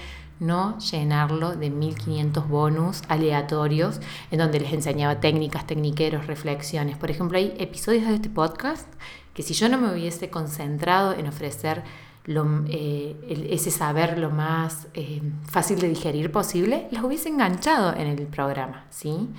no 0.43 0.79
llenarlo 0.79 1.55
de 1.55 1.71
1500 1.71 2.49
bonus 2.49 3.03
aleatorios 3.09 4.01
en 4.31 4.39
donde 4.39 4.61
les 4.61 4.73
enseñaba 4.73 5.21
técnicas, 5.21 5.67
tecniqueros, 5.67 6.27
reflexiones. 6.27 6.97
Por 6.99 7.11
ejemplo, 7.11 7.39
hay 7.39 7.55
episodios 7.59 8.07
de 8.09 8.17
este 8.17 8.29
podcast 8.29 8.87
que 9.35 9.43
si 9.43 9.55
yo 9.55 9.69
no 9.69 9.79
me 9.79 9.93
hubiese 9.93 10.31
concentrado 10.31 11.15
en 11.15 11.29
ofrecer 11.29 11.85
eh, 12.27 13.49
ese 13.51 13.71
saber 13.71 14.19
lo 14.19 14.31
más 14.31 14.89
eh, 14.95 15.23
fácil 15.51 15.79
de 15.79 15.89
digerir 15.89 16.31
posible, 16.31 16.89
los 16.91 17.05
hubiese 17.05 17.29
enganchado 17.29 17.95
en 17.95 18.09
el 18.09 18.27
programa. 18.27 18.85
¿sí? 18.91 19.31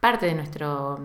Parte 0.00 0.26
de 0.26 0.34
nuestro, 0.34 1.00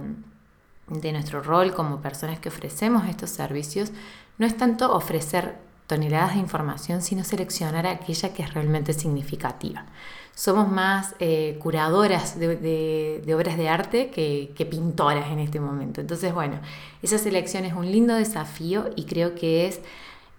de 0.88 1.12
nuestro 1.14 1.42
rol 1.42 1.74
como 1.74 2.02
personas 2.02 2.40
que 2.40 2.50
ofrecemos 2.50 3.08
estos 3.08 3.30
servicios 3.30 3.92
no 4.38 4.46
es 4.46 4.58
tanto 4.58 4.94
ofrecer 4.94 5.71
toneladas 5.91 6.36
de 6.36 6.39
información, 6.39 7.01
sino 7.01 7.25
seleccionar 7.25 7.86
aquella 7.86 8.33
que 8.33 8.43
es 8.43 8.53
realmente 8.53 8.93
significativa. 8.93 9.88
Somos 10.33 10.71
más 10.71 11.15
eh, 11.19 11.57
curadoras 11.60 12.39
de, 12.39 13.21
obras 13.36 13.57
de 13.57 13.67
arte 13.67 14.10
que, 14.10 14.67
pintoras 14.71 15.29
en 15.31 15.39
este 15.39 15.60
momento. 15.60 16.00
Entonces, 16.00 16.33
bueno, 16.33 16.62
esa 17.01 17.17
selección 17.17 17.65
es 17.65 17.74
un 17.74 17.91
lindo 17.91 18.15
desafío 18.15 18.89
y 18.95 19.03
creo 19.03 19.36
que 19.36 19.67
es 19.67 19.81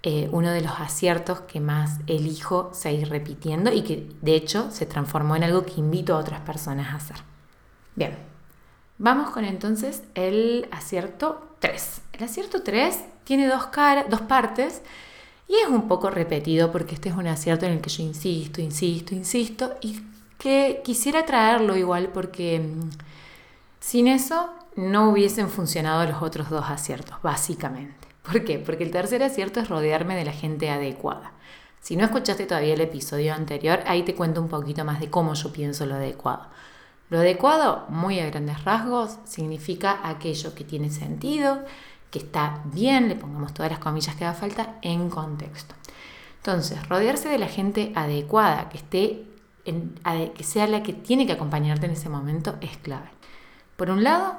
eh, 0.02 0.30
uno 0.32 0.50
de 0.52 0.62
los 0.62 0.80
aciertos 0.80 1.40
que 1.40 1.60
más 1.60 1.98
elijo 2.06 2.70
seguir 2.72 3.10
repitiendo 3.10 3.70
y 3.70 3.82
que 3.82 4.08
de 4.22 4.34
hecho 4.34 4.70
se 4.70 4.86
transformó 4.86 5.36
en 5.36 5.44
algo 5.44 5.66
que 5.66 5.74
invito 5.76 6.14
a 6.14 6.18
otras 6.18 6.40
personas 6.40 6.94
a 6.94 6.96
hacer. 6.96 7.16
Bien, 7.94 8.16
vamos 8.96 9.28
con 9.28 9.44
entonces 9.44 10.02
el 10.14 10.66
acierto 10.70 11.46
3. 11.58 12.00
El 12.14 12.24
acierto 12.24 12.62
3 12.62 12.98
tiene 13.24 13.48
dos, 13.48 13.68
dos 14.08 14.22
partes 14.22 14.80
y 15.52 15.56
es 15.56 15.68
un 15.68 15.86
poco 15.86 16.08
repetido 16.08 16.72
porque 16.72 16.94
este 16.94 17.10
es 17.10 17.14
un 17.14 17.26
acierto 17.26 17.66
en 17.66 17.72
el 17.72 17.80
que 17.82 17.90
yo 17.90 18.02
insisto, 18.02 18.62
insisto, 18.62 19.14
insisto 19.14 19.74
y 19.82 20.00
que 20.38 20.80
quisiera 20.82 21.26
traerlo 21.26 21.76
igual 21.76 22.08
porque 22.08 22.58
mm, 22.60 22.88
sin 23.78 24.08
eso 24.08 24.48
no 24.76 25.10
hubiesen 25.10 25.50
funcionado 25.50 26.06
los 26.10 26.22
otros 26.22 26.48
dos 26.48 26.64
aciertos, 26.70 27.20
básicamente. 27.22 28.08
¿Por 28.22 28.44
qué? 28.44 28.58
Porque 28.58 28.84
el 28.84 28.90
tercer 28.90 29.22
acierto 29.22 29.60
es 29.60 29.68
rodearme 29.68 30.16
de 30.16 30.24
la 30.24 30.32
gente 30.32 30.70
adecuada. 30.70 31.32
Si 31.80 31.96
no 31.96 32.04
escuchaste 32.04 32.46
todavía 32.46 32.72
el 32.72 32.80
episodio 32.80 33.34
anterior, 33.34 33.80
ahí 33.86 34.04
te 34.04 34.14
cuento 34.14 34.40
un 34.40 34.48
poquito 34.48 34.86
más 34.86 35.00
de 35.00 35.10
cómo 35.10 35.34
yo 35.34 35.52
pienso 35.52 35.84
lo 35.84 35.96
adecuado. 35.96 36.46
Lo 37.10 37.18
adecuado, 37.18 37.84
muy 37.90 38.20
a 38.20 38.26
grandes 38.26 38.64
rasgos, 38.64 39.18
significa 39.24 40.00
aquello 40.02 40.54
que 40.54 40.64
tiene 40.64 40.88
sentido, 40.88 41.62
que 42.12 42.20
está 42.20 42.60
bien, 42.66 43.08
le 43.08 43.16
pongamos 43.16 43.52
todas 43.52 43.72
las 43.72 43.80
comillas 43.80 44.14
que 44.14 44.24
haga 44.24 44.34
falta, 44.34 44.76
en 44.82 45.10
contexto. 45.10 45.74
Entonces, 46.36 46.88
rodearse 46.88 47.28
de 47.28 47.38
la 47.38 47.48
gente 47.48 47.92
adecuada, 47.96 48.68
que 48.68 48.76
esté 48.76 49.26
que 49.64 50.44
sea 50.44 50.66
la 50.66 50.82
que 50.82 50.92
tiene 50.92 51.24
que 51.24 51.32
acompañarte 51.32 51.86
en 51.86 51.92
ese 51.92 52.08
momento, 52.08 52.56
es 52.60 52.76
clave. 52.78 53.08
Por 53.76 53.90
un 53.90 54.02
lado, 54.02 54.36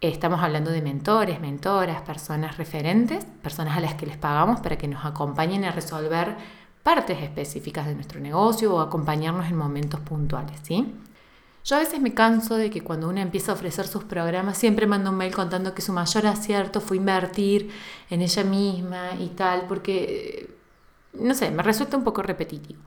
estamos 0.00 0.40
hablando 0.40 0.70
de 0.70 0.80
mentores, 0.80 1.40
mentoras, 1.40 2.02
personas 2.02 2.56
referentes, 2.56 3.24
personas 3.42 3.76
a 3.76 3.80
las 3.80 3.94
que 3.94 4.06
les 4.06 4.16
pagamos 4.16 4.60
para 4.60 4.78
que 4.78 4.88
nos 4.88 5.04
acompañen 5.04 5.64
a 5.64 5.72
resolver 5.72 6.36
partes 6.82 7.20
específicas 7.20 7.86
de 7.86 7.94
nuestro 7.94 8.20
negocio 8.20 8.74
o 8.74 8.80
acompañarnos 8.80 9.46
en 9.48 9.56
momentos 9.56 10.00
puntuales, 10.00 10.58
¿sí? 10.62 10.94
Yo 11.64 11.76
a 11.76 11.80
veces 11.80 12.00
me 12.00 12.14
canso 12.14 12.56
de 12.56 12.70
que 12.70 12.80
cuando 12.80 13.08
uno 13.08 13.20
empieza 13.20 13.52
a 13.52 13.54
ofrecer 13.54 13.86
sus 13.86 14.04
programas 14.04 14.56
siempre 14.56 14.86
manda 14.86 15.10
un 15.10 15.16
mail 15.16 15.34
contando 15.34 15.74
que 15.74 15.82
su 15.82 15.92
mayor 15.92 16.26
acierto 16.26 16.80
fue 16.80 16.96
invertir 16.96 17.70
en 18.08 18.22
ella 18.22 18.44
misma 18.44 19.10
y 19.18 19.28
tal, 19.28 19.66
porque, 19.68 20.54
no 21.12 21.34
sé, 21.34 21.50
me 21.50 21.62
resulta 21.62 21.96
un 21.96 22.04
poco 22.04 22.22
repetitivo. 22.22 22.80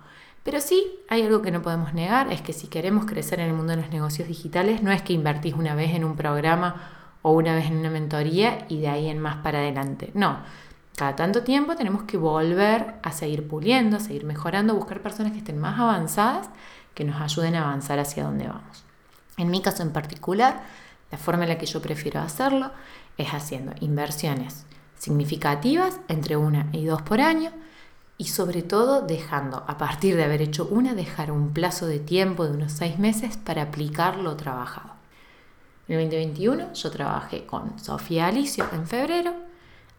Pero 0.44 0.60
sí, 0.60 1.00
hay 1.08 1.22
algo 1.22 1.42
que 1.42 1.52
no 1.52 1.62
podemos 1.62 1.94
negar, 1.94 2.32
es 2.32 2.42
que 2.42 2.52
si 2.52 2.68
queremos 2.68 3.06
crecer 3.06 3.40
en 3.40 3.48
el 3.48 3.54
mundo 3.54 3.76
de 3.76 3.82
los 3.82 3.92
negocios 3.92 4.28
digitales, 4.28 4.82
no 4.82 4.92
es 4.92 5.02
que 5.02 5.14
invertís 5.14 5.54
una 5.54 5.76
vez 5.76 5.96
en 5.96 6.04
un 6.04 6.16
programa 6.16 6.90
o 7.22 7.32
una 7.32 7.56
vez 7.56 7.68
en 7.68 7.78
una 7.78 7.90
mentoría 7.90 8.66
y 8.68 8.82
de 8.82 8.90
ahí 8.90 9.08
en 9.08 9.20
más 9.20 9.38
para 9.38 9.60
adelante. 9.60 10.12
No, 10.16 10.40
cada 10.98 11.16
tanto 11.16 11.44
tiempo 11.44 11.76
tenemos 11.76 12.04
que 12.04 12.18
volver 12.18 12.96
a 13.02 13.12
seguir 13.12 13.48
puliendo, 13.48 14.00
seguir 14.00 14.26
mejorando, 14.26 14.76
buscar 14.76 15.02
personas 15.02 15.32
que 15.32 15.38
estén 15.38 15.60
más 15.60 15.80
avanzadas 15.80 16.50
que 16.94 17.04
nos 17.04 17.22
ayuden 17.22 17.56
a 17.56 17.64
avanzar 17.64 18.00
hacia 18.00 18.24
donde 18.24 18.48
vamos. 18.48 18.84
En 19.38 19.50
mi 19.50 19.62
caso 19.62 19.84
en 19.84 19.92
particular, 19.92 20.64
la 21.12 21.18
forma 21.18 21.44
en 21.44 21.50
la 21.50 21.58
que 21.58 21.66
yo 21.66 21.82
prefiero 21.82 22.20
hacerlo 22.20 22.72
es 23.18 23.34
haciendo 23.34 23.74
inversiones 23.80 24.66
significativas 24.98 26.00
entre 26.08 26.38
una 26.38 26.68
y 26.72 26.86
dos 26.86 27.02
por 27.02 27.20
año 27.20 27.52
y 28.18 28.26
sobre 28.26 28.62
todo 28.62 29.02
dejando, 29.02 29.64
a 29.68 29.78
partir 29.78 30.16
de 30.16 30.24
haber 30.24 30.42
hecho 30.42 30.66
una, 30.70 30.94
dejar 30.94 31.32
un 31.32 31.52
plazo 31.52 31.88
de 31.88 32.00
tiempo 32.00 32.46
de 32.46 32.52
unos 32.52 32.72
seis 32.72 33.00
meses 33.00 33.38
para 33.38 33.64
aplicar 33.64 34.18
lo 34.18 34.38
trabajado. 34.38 34.94
En 35.88 36.00
el 36.00 36.06
2021 36.06 36.74
yo 36.74 36.92
trabajé 36.92 37.46
con 37.46 37.78
Sofía 37.80 38.28
Alicio 38.28 38.66
en 38.72 38.88
febrero, 38.88 39.34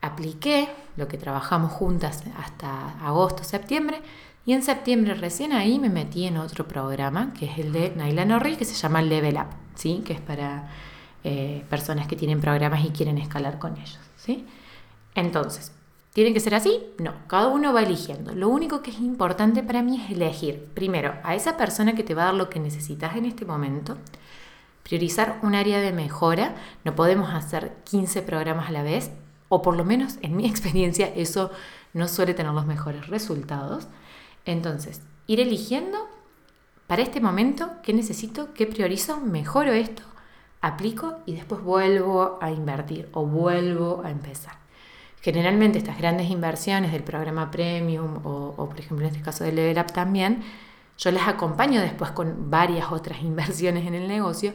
apliqué 0.00 0.68
lo 0.96 1.06
que 1.06 1.18
trabajamos 1.18 1.72
juntas 1.72 2.22
hasta 2.38 2.98
agosto, 3.06 3.44
septiembre 3.44 4.00
y 4.46 4.52
en 4.52 4.62
septiembre 4.62 5.14
recién 5.14 5.52
ahí 5.52 5.78
me 5.78 5.88
metí 5.88 6.26
en 6.26 6.36
otro 6.36 6.68
programa, 6.68 7.32
que 7.32 7.46
es 7.46 7.58
el 7.58 7.72
de 7.72 7.92
Naila 7.96 8.24
Norri, 8.24 8.56
que 8.56 8.64
se 8.64 8.74
llama 8.74 9.00
Level 9.00 9.36
Up, 9.36 9.48
¿sí? 9.74 10.02
que 10.04 10.12
es 10.12 10.20
para 10.20 10.68
eh, 11.24 11.64
personas 11.70 12.06
que 12.06 12.16
tienen 12.16 12.40
programas 12.40 12.84
y 12.84 12.90
quieren 12.90 13.16
escalar 13.16 13.58
con 13.58 13.76
ellos. 13.78 13.98
¿sí? 14.16 14.44
Entonces, 15.14 15.72
¿tiene 16.12 16.34
que 16.34 16.40
ser 16.40 16.54
así? 16.54 16.82
No, 16.98 17.14
cada 17.26 17.48
uno 17.48 17.72
va 17.72 17.82
eligiendo. 17.82 18.34
Lo 18.34 18.50
único 18.50 18.82
que 18.82 18.90
es 18.90 18.98
importante 19.00 19.62
para 19.62 19.82
mí 19.82 20.02
es 20.02 20.10
elegir, 20.10 20.68
primero, 20.74 21.14
a 21.22 21.34
esa 21.34 21.56
persona 21.56 21.94
que 21.94 22.02
te 22.02 22.14
va 22.14 22.24
a 22.24 22.26
dar 22.26 22.34
lo 22.34 22.50
que 22.50 22.60
necesitas 22.60 23.16
en 23.16 23.24
este 23.24 23.46
momento, 23.46 23.96
priorizar 24.82 25.38
un 25.42 25.54
área 25.54 25.80
de 25.80 25.92
mejora. 25.92 26.54
No 26.84 26.94
podemos 26.94 27.32
hacer 27.32 27.74
15 27.84 28.20
programas 28.20 28.68
a 28.68 28.72
la 28.72 28.82
vez, 28.82 29.10
o 29.48 29.62
por 29.62 29.74
lo 29.74 29.86
menos 29.86 30.18
en 30.20 30.36
mi 30.36 30.46
experiencia 30.48 31.06
eso 31.06 31.50
no 31.94 32.08
suele 32.08 32.34
tener 32.34 32.52
los 32.52 32.66
mejores 32.66 33.06
resultados. 33.06 33.88
Entonces, 34.44 35.00
ir 35.26 35.40
eligiendo 35.40 35.98
para 36.86 37.02
este 37.02 37.20
momento 37.20 37.70
qué 37.82 37.92
necesito, 37.92 38.52
qué 38.54 38.66
priorizo, 38.66 39.20
mejoro 39.20 39.72
esto, 39.72 40.02
aplico 40.60 41.18
y 41.26 41.34
después 41.34 41.62
vuelvo 41.62 42.38
a 42.40 42.50
invertir 42.50 43.08
o 43.12 43.24
vuelvo 43.26 44.02
a 44.04 44.10
empezar. 44.10 44.54
Generalmente 45.20 45.78
estas 45.78 45.98
grandes 45.98 46.30
inversiones 46.30 46.92
del 46.92 47.02
programa 47.02 47.50
Premium 47.50 48.20
o, 48.24 48.68
por 48.68 48.78
ejemplo 48.78 49.06
en 49.06 49.12
este 49.12 49.24
caso 49.24 49.44
de 49.44 49.52
Level 49.52 49.78
Up 49.78 49.92
también, 49.92 50.42
yo 50.98 51.10
las 51.10 51.26
acompaño 51.26 51.80
después 51.80 52.10
con 52.10 52.50
varias 52.50 52.92
otras 52.92 53.22
inversiones 53.22 53.86
en 53.86 53.94
el 53.94 54.06
negocio, 54.06 54.52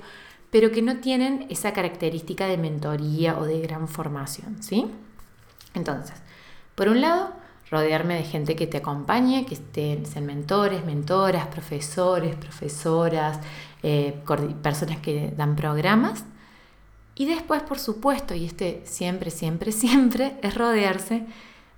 pero 0.51 0.71
que 0.71 0.81
no 0.81 0.97
tienen 0.97 1.47
esa 1.49 1.73
característica 1.73 2.45
de 2.45 2.57
mentoría 2.57 3.37
o 3.39 3.45
de 3.45 3.59
gran 3.61 3.87
formación, 3.87 4.61
¿sí? 4.61 4.91
Entonces, 5.73 6.15
por 6.75 6.89
un 6.89 7.01
lado, 7.01 7.33
rodearme 7.71 8.15
de 8.15 8.23
gente 8.23 8.55
que 8.55 8.67
te 8.67 8.77
acompañe, 8.77 9.45
que 9.45 9.55
estén, 9.55 10.05
sean 10.05 10.25
mentores, 10.25 10.85
mentoras, 10.85 11.47
profesores, 11.47 12.35
profesoras, 12.35 13.39
eh, 13.83 14.21
personas 14.61 14.97
que 14.97 15.33
dan 15.37 15.55
programas. 15.55 16.23
Y 17.15 17.25
después, 17.25 17.61
por 17.63 17.79
supuesto, 17.79 18.33
y 18.33 18.45
este 18.45 18.81
siempre, 18.85 19.29
siempre, 19.29 19.71
siempre, 19.83 20.37
es 20.41 20.55
rodearse 20.55 21.25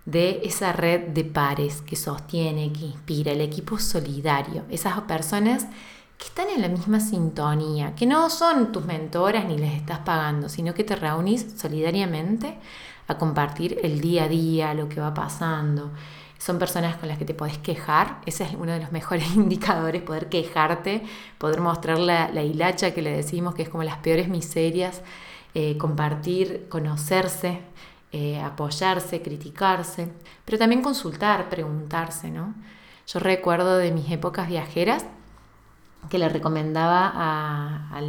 de 0.05 0.41
esa 0.43 0.71
red 0.71 1.09
de 1.09 1.23
pares 1.23 1.81
que 1.81 1.95
sostiene, 1.95 2.71
que 2.73 2.85
inspira, 2.85 3.31
el 3.33 3.41
equipo 3.41 3.77
solidario, 3.77 4.63
esas 4.69 4.99
personas 5.01 5.67
que 6.17 6.25
están 6.25 6.49
en 6.49 6.61
la 6.61 6.67
misma 6.67 6.99
sintonía, 6.99 7.95
que 7.95 8.05
no 8.05 8.29
son 8.29 8.71
tus 8.71 8.85
mentoras 8.85 9.45
ni 9.45 9.57
les 9.57 9.73
estás 9.73 9.99
pagando, 9.99 10.49
sino 10.49 10.73
que 10.73 10.83
te 10.83 10.95
reunís 10.95 11.53
solidariamente 11.57 12.57
a 13.11 13.17
compartir 13.17 13.79
el 13.83 14.01
día 14.01 14.25
a 14.25 14.27
día, 14.27 14.73
lo 14.73 14.89
que 14.89 14.99
va 14.99 15.13
pasando. 15.13 15.91
Son 16.37 16.57
personas 16.57 16.97
con 16.97 17.07
las 17.07 17.17
que 17.17 17.25
te 17.25 17.33
podés 17.33 17.57
quejar, 17.59 18.19
ese 18.25 18.43
es 18.43 18.55
uno 18.57 18.71
de 18.71 18.79
los 18.79 18.91
mejores 18.99 19.35
indicadores, 19.35 20.01
poder 20.01 20.29
quejarte, 20.29 21.03
poder 21.37 21.61
mostrar 21.61 21.99
la, 21.99 22.43
hilacha 22.43 22.93
que 22.93 23.01
le 23.01 23.11
decimos, 23.11 23.55
que 23.55 23.63
es 23.63 23.69
como 23.69 23.83
las 23.83 23.97
peores 23.97 24.27
miserias, 24.27 25.01
eh, 25.53 25.77
compartir, 25.77 26.67
conocerse, 26.69 27.61
eh, 28.13 28.39
apoyarse, 28.41 29.21
criticarse, 29.21 30.09
pero 30.43 30.57
también 30.57 30.81
consultar, 30.81 31.49
preguntarse, 31.49 32.29
¿no? 32.29 32.53
Yo 33.07 33.19
recuerdo 33.19 33.77
de 33.77 33.91
mis 33.91 34.09
épocas 34.11 34.47
viajeras 34.47 35.05
que 36.09 36.17
le 36.17 36.29
recomendaba 36.29 37.11
a, 37.13 38.01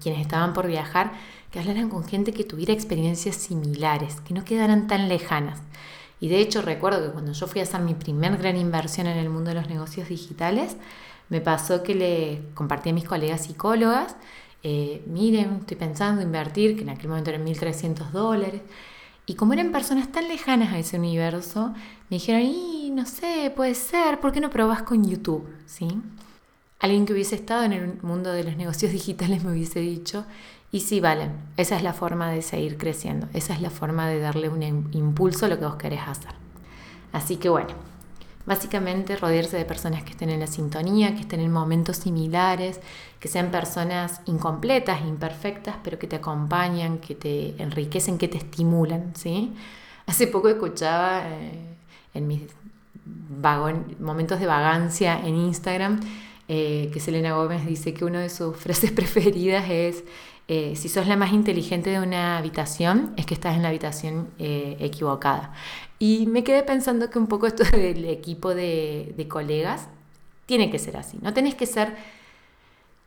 quienes 0.00 0.20
estaban 0.20 0.52
por 0.52 0.66
viajar 0.66 1.12
que 1.50 1.58
hablaran 1.58 1.88
con 1.88 2.04
gente 2.04 2.32
que 2.32 2.44
tuviera 2.44 2.72
experiencias 2.72 3.36
similares, 3.36 4.20
que 4.20 4.34
no 4.34 4.44
quedaran 4.44 4.86
tan 4.86 5.08
lejanas. 5.08 5.60
Y 6.20 6.28
de 6.28 6.40
hecho 6.40 6.62
recuerdo 6.62 7.06
que 7.06 7.12
cuando 7.12 7.32
yo 7.32 7.46
fui 7.46 7.60
a 7.60 7.64
hacer 7.64 7.80
mi 7.80 7.94
primer 7.94 8.36
gran 8.36 8.56
inversión 8.56 9.06
en 9.06 9.18
el 9.18 9.30
mundo 9.30 9.50
de 9.50 9.56
los 9.56 9.68
negocios 9.68 10.08
digitales, 10.08 10.76
me 11.28 11.40
pasó 11.40 11.82
que 11.82 11.94
le 11.94 12.42
compartí 12.54 12.90
a 12.90 12.92
mis 12.92 13.04
colegas 13.04 13.44
psicólogas, 13.44 14.16
eh, 14.62 15.02
miren, 15.06 15.58
estoy 15.60 15.76
pensando 15.76 16.20
invertir, 16.20 16.76
que 16.76 16.82
en 16.82 16.90
aquel 16.90 17.08
momento 17.08 17.30
eran 17.30 17.46
1.300 17.46 18.10
dólares, 18.10 18.62
y 19.26 19.34
como 19.34 19.52
eran 19.52 19.72
personas 19.72 20.10
tan 20.10 20.26
lejanas 20.26 20.72
a 20.72 20.78
ese 20.78 20.98
universo, 20.98 21.74
me 22.08 22.16
dijeron, 22.16 22.94
no 22.94 23.06
sé, 23.06 23.52
puede 23.54 23.74
ser, 23.74 24.20
¿por 24.20 24.32
qué 24.32 24.40
no 24.40 24.50
probas 24.50 24.82
con 24.82 25.06
YouTube? 25.08 25.46
¿Sí? 25.66 25.86
Alguien 26.80 27.06
que 27.06 27.12
hubiese 27.12 27.34
estado 27.34 27.64
en 27.64 27.72
el 27.72 28.02
mundo 28.02 28.32
de 28.32 28.44
los 28.44 28.56
negocios 28.56 28.90
digitales 28.98 29.44
me 29.44 29.52
hubiese 29.52 29.80
dicho, 29.80 30.24
y 30.70 30.80
sí, 30.80 31.00
vale, 31.00 31.30
esa 31.56 31.76
es 31.76 31.82
la 31.82 31.92
forma 31.92 32.30
de 32.30 32.42
seguir 32.42 32.78
creciendo, 32.78 33.28
esa 33.32 33.54
es 33.54 33.60
la 33.60 33.70
forma 33.70 34.08
de 34.08 34.20
darle 34.20 34.48
un 34.48 34.62
impulso 34.92 35.46
a 35.46 35.48
lo 35.48 35.58
que 35.58 35.64
vos 35.64 35.76
querés 35.76 36.00
hacer. 36.06 36.32
Así 37.12 37.36
que 37.36 37.48
bueno, 37.48 37.74
Básicamente 38.48 39.14
rodearse 39.14 39.58
de 39.58 39.66
personas 39.66 40.04
que 40.04 40.12
estén 40.12 40.30
en 40.30 40.40
la 40.40 40.46
sintonía, 40.46 41.14
que 41.14 41.20
estén 41.20 41.40
en 41.40 41.52
momentos 41.52 41.98
similares, 41.98 42.80
que 43.20 43.28
sean 43.28 43.50
personas 43.50 44.22
incompletas, 44.24 45.02
imperfectas, 45.02 45.76
pero 45.84 45.98
que 45.98 46.06
te 46.06 46.16
acompañan, 46.16 46.96
que 46.96 47.14
te 47.14 47.62
enriquecen, 47.62 48.16
que 48.16 48.26
te 48.26 48.38
estimulan. 48.38 49.12
¿sí? 49.14 49.52
Hace 50.06 50.28
poco 50.28 50.48
escuchaba 50.48 51.28
eh, 51.28 51.76
en 52.14 52.26
mis 52.26 52.40
momentos 54.00 54.40
de 54.40 54.46
vagancia 54.46 55.20
en 55.20 55.36
Instagram 55.36 56.00
eh, 56.48 56.88
que 56.90 57.00
Selena 57.00 57.34
Gómez 57.34 57.66
dice 57.66 57.92
que 57.92 58.06
una 58.06 58.20
de 58.20 58.30
sus 58.30 58.56
frases 58.64 58.92
preferidas 58.92 59.68
es 59.68 60.04
eh, 60.50 60.76
si 60.76 60.88
sos 60.88 61.06
la 61.06 61.16
más 61.16 61.34
inteligente 61.34 61.90
de 61.90 62.00
una 62.00 62.38
habitación, 62.38 63.12
es 63.18 63.26
que 63.26 63.34
estás 63.34 63.54
en 63.54 63.62
la 63.62 63.68
habitación 63.68 64.30
eh, 64.38 64.78
equivocada. 64.80 65.52
Y 65.98 66.26
me 66.26 66.42
quedé 66.42 66.62
pensando 66.62 67.10
que 67.10 67.18
un 67.18 67.26
poco 67.26 67.46
esto 67.46 67.64
del 67.76 68.06
equipo 68.06 68.54
de, 68.54 69.26
colegas 69.28 69.88
tiene 70.46 70.70
que 70.70 70.78
ser 70.78 70.96
así. 70.96 71.18
No 71.20 71.34
tenés 71.34 71.54
que 71.54 71.66
ser 71.66 71.94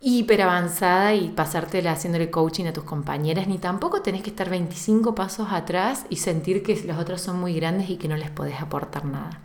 hiper 0.01 0.43
avanzada 0.43 1.15
y 1.15 1.29
pasártela 1.29 1.93
haciéndole 1.93 2.29
coaching 2.29 2.65
a 2.65 2.73
tus 2.73 2.83
compañeras, 2.83 3.47
ni 3.47 3.57
tampoco 3.57 4.03
tenés 4.03 4.21
que 4.21 4.29
estar 4.29 4.49
25 4.49 5.15
pasos 5.15 5.47
atrás 5.51 6.05
y 6.09 6.17
sentir 6.17 6.61
que 6.61 6.79
los 6.83 6.99
otros 6.99 7.21
son 7.21 7.39
muy 7.39 7.55
grandes 7.55 7.89
y 7.89 7.97
que 7.97 8.07
no 8.07 8.17
les 8.17 8.29
podés 8.29 8.61
aportar 8.61 9.05
nada. 9.05 9.41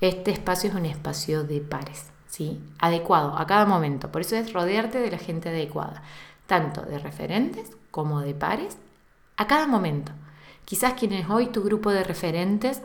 Este 0.00 0.32
espacio 0.32 0.70
es 0.70 0.76
un 0.76 0.86
espacio 0.86 1.44
de 1.44 1.60
pares, 1.60 2.06
¿sí? 2.26 2.60
Adecuado 2.80 3.36
a 3.38 3.46
cada 3.46 3.66
momento. 3.66 4.10
Por 4.10 4.22
eso 4.22 4.34
es 4.36 4.52
rodearte 4.52 4.98
de 4.98 5.10
la 5.12 5.18
gente 5.18 5.48
adecuada 5.48 6.02
tanto 6.46 6.82
de 6.82 6.98
referentes 6.98 7.70
como 7.90 8.20
de 8.20 8.34
pares, 8.34 8.78
a 9.36 9.46
cada 9.46 9.66
momento. 9.66 10.12
Quizás 10.64 10.94
quienes 10.94 11.28
hoy 11.30 11.46
tu 11.46 11.62
grupo 11.62 11.90
de 11.90 12.04
referentes, 12.04 12.82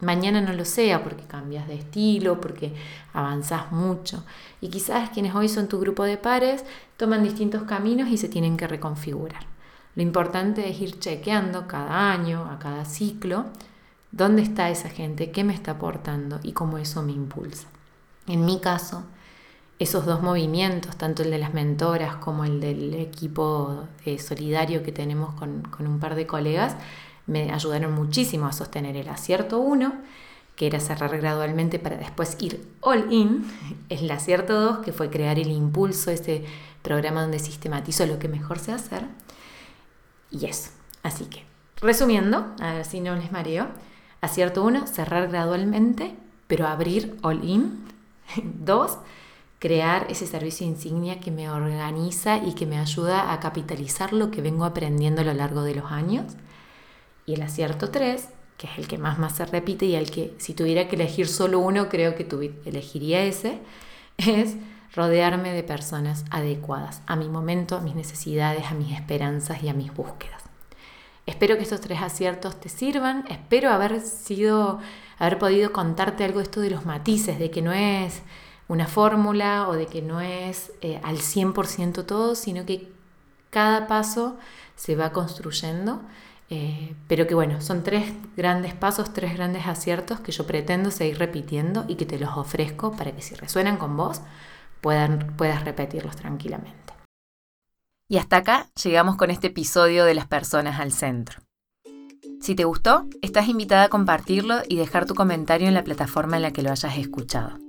mañana 0.00 0.40
no 0.40 0.52
lo 0.52 0.64
sea 0.64 1.02
porque 1.02 1.24
cambias 1.24 1.66
de 1.66 1.74
estilo, 1.74 2.40
porque 2.40 2.74
avanzas 3.12 3.72
mucho. 3.72 4.24
Y 4.60 4.68
quizás 4.68 5.10
quienes 5.10 5.34
hoy 5.34 5.48
son 5.48 5.68
tu 5.68 5.80
grupo 5.80 6.04
de 6.04 6.16
pares 6.16 6.64
toman 6.96 7.22
distintos 7.22 7.64
caminos 7.64 8.08
y 8.08 8.18
se 8.18 8.28
tienen 8.28 8.56
que 8.56 8.68
reconfigurar. 8.68 9.46
Lo 9.96 10.02
importante 10.02 10.68
es 10.68 10.80
ir 10.80 10.98
chequeando 10.98 11.66
cada 11.66 12.12
año, 12.12 12.48
a 12.50 12.58
cada 12.58 12.84
ciclo, 12.84 13.46
dónde 14.10 14.42
está 14.42 14.70
esa 14.70 14.88
gente, 14.88 15.30
qué 15.30 15.44
me 15.44 15.54
está 15.54 15.72
aportando 15.72 16.40
y 16.42 16.52
cómo 16.52 16.78
eso 16.78 17.02
me 17.02 17.12
impulsa. 17.12 17.68
En 18.26 18.44
mi 18.44 18.60
caso, 18.60 19.04
esos 19.84 20.06
dos 20.06 20.22
movimientos, 20.22 20.96
tanto 20.96 21.22
el 21.22 21.30
de 21.30 21.38
las 21.38 21.54
mentoras 21.54 22.16
como 22.16 22.44
el 22.44 22.60
del 22.60 22.94
equipo 22.94 23.86
eh, 24.04 24.18
solidario 24.18 24.82
que 24.82 24.92
tenemos 24.92 25.34
con, 25.34 25.62
un 25.78 26.00
par 26.00 26.14
de 26.14 26.26
colegas, 26.26 26.76
me 27.26 27.52
ayudaron 27.52 27.94
muchísimo 27.94 28.46
a 28.46 28.52
sostener 28.52 28.96
el 28.96 29.08
acierto 29.08 29.60
1, 29.60 29.92
que 30.56 30.66
era 30.66 30.80
cerrar 30.80 31.16
gradualmente 31.16 31.78
para 31.78 31.96
después 31.96 32.36
ir 32.40 32.66
all 32.80 33.12
in, 33.12 33.44
el 33.88 34.10
acierto 34.10 34.60
2, 34.60 34.78
que 34.78 34.92
fue 34.92 35.10
crear 35.10 35.38
el 35.38 35.48
impulso, 35.48 36.10
ese 36.10 36.44
programa 36.82 37.22
donde 37.22 37.38
sistematizo 37.38 38.06
lo 38.06 38.18
que 38.18 38.28
mejor 38.28 38.58
sé 38.58 38.72
hacer, 38.72 39.06
y 40.30 40.46
eso. 40.46 40.70
Así 41.02 41.26
que, 41.26 41.44
resumiendo, 41.80 42.54
a 42.60 42.74
ver 42.74 42.84
si 42.84 43.00
no 43.00 43.14
les 43.14 43.30
mareo, 43.30 43.68
acierto 44.20 44.64
1, 44.64 44.86
cerrar 44.86 45.28
gradualmente, 45.28 46.14
pero 46.46 46.66
abrir 46.66 47.16
all 47.22 47.44
in. 47.44 47.84
2, 48.42 48.98
crear 49.58 50.06
ese 50.10 50.26
servicio 50.26 50.66
insignia 50.66 51.20
que 51.20 51.30
me 51.30 51.48
organiza 51.48 52.38
y 52.38 52.54
que 52.54 52.66
me 52.66 52.78
ayuda 52.78 53.32
a 53.32 53.40
capitalizar 53.40 54.12
lo 54.12 54.30
que 54.30 54.42
vengo 54.42 54.64
aprendiendo 54.64 55.22
a 55.22 55.24
lo 55.24 55.34
largo 55.34 55.62
de 55.62 55.74
los 55.74 55.90
años. 55.90 56.34
Y 57.26 57.34
el 57.34 57.42
acierto 57.42 57.90
3, 57.90 58.28
que 58.58 58.66
es 58.66 58.78
el 58.78 58.88
que 58.88 58.98
más, 58.98 59.18
más 59.18 59.36
se 59.36 59.46
repite 59.46 59.86
y 59.86 59.94
el 59.94 60.10
que 60.10 60.34
si 60.38 60.54
tuviera 60.54 60.88
que 60.88 60.96
elegir 60.96 61.26
solo 61.26 61.60
uno, 61.60 61.88
creo 61.88 62.14
que 62.14 62.26
elegiría 62.66 63.24
ese, 63.24 63.60
es 64.18 64.56
rodearme 64.94 65.52
de 65.52 65.62
personas 65.62 66.24
adecuadas 66.30 67.02
a 67.06 67.16
mi 67.16 67.28
momento, 67.28 67.76
a 67.76 67.80
mis 67.80 67.94
necesidades, 67.94 68.66
a 68.66 68.74
mis 68.74 68.92
esperanzas 68.92 69.62
y 69.62 69.68
a 69.68 69.74
mis 69.74 69.92
búsquedas. 69.92 70.42
Espero 71.26 71.56
que 71.56 71.62
estos 71.62 71.80
tres 71.80 72.02
aciertos 72.02 72.60
te 72.60 72.68
sirvan, 72.68 73.24
espero 73.30 73.70
haber 73.70 74.00
sido, 74.02 74.78
haber 75.18 75.38
podido 75.38 75.72
contarte 75.72 76.22
algo 76.22 76.40
esto 76.40 76.60
de 76.60 76.70
los 76.70 76.84
matices, 76.84 77.38
de 77.38 77.50
que 77.50 77.62
no 77.62 77.72
es 77.72 78.20
una 78.68 78.86
fórmula 78.86 79.68
o 79.68 79.74
de 79.74 79.86
que 79.86 80.02
no 80.02 80.20
es 80.20 80.72
eh, 80.80 81.00
al 81.02 81.18
100% 81.18 82.06
todo, 82.06 82.34
sino 82.34 82.64
que 82.64 82.92
cada 83.50 83.86
paso 83.86 84.36
se 84.76 84.96
va 84.96 85.12
construyendo, 85.12 86.02
eh, 86.50 86.94
pero 87.08 87.26
que 87.26 87.34
bueno, 87.34 87.60
son 87.60 87.82
tres 87.82 88.12
grandes 88.36 88.74
pasos, 88.74 89.12
tres 89.12 89.34
grandes 89.34 89.66
aciertos 89.66 90.20
que 90.20 90.32
yo 90.32 90.46
pretendo 90.46 90.90
seguir 90.90 91.18
repitiendo 91.18 91.84
y 91.88 91.96
que 91.96 92.06
te 92.06 92.18
los 92.18 92.36
ofrezco 92.36 92.92
para 92.92 93.12
que 93.12 93.22
si 93.22 93.34
resuenan 93.34 93.76
con 93.76 93.96
vos 93.96 94.22
puedas 94.80 95.64
repetirlos 95.64 96.16
tranquilamente. 96.16 96.92
Y 98.08 98.18
hasta 98.18 98.36
acá 98.38 98.68
llegamos 98.82 99.16
con 99.16 99.30
este 99.30 99.46
episodio 99.46 100.04
de 100.04 100.14
las 100.14 100.26
personas 100.26 100.78
al 100.78 100.92
centro. 100.92 101.40
Si 102.40 102.54
te 102.54 102.64
gustó, 102.64 103.06
estás 103.22 103.48
invitada 103.48 103.84
a 103.84 103.88
compartirlo 103.88 104.56
y 104.68 104.76
dejar 104.76 105.06
tu 105.06 105.14
comentario 105.14 105.68
en 105.68 105.74
la 105.74 105.84
plataforma 105.84 106.36
en 106.36 106.42
la 106.42 106.52
que 106.52 106.62
lo 106.62 106.70
hayas 106.70 106.98
escuchado. 106.98 107.63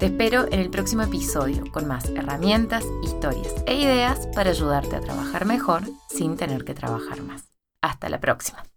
Te 0.00 0.06
espero 0.06 0.46
en 0.50 0.58
el 0.58 0.70
próximo 0.70 1.02
episodio 1.02 1.70
con 1.70 1.86
más 1.86 2.06
herramientas, 2.06 2.84
historias 3.04 3.54
e 3.66 3.74
ideas 3.74 4.26
para 4.34 4.50
ayudarte 4.50 4.96
a 4.96 5.00
trabajar 5.00 5.44
mejor 5.44 5.84
sin 6.08 6.36
tener 6.36 6.64
que 6.64 6.74
trabajar 6.74 7.22
más. 7.22 7.44
Hasta 7.80 8.08
la 8.08 8.18
próxima. 8.18 8.64